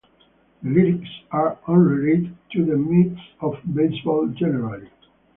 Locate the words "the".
0.63-0.69, 2.65-2.75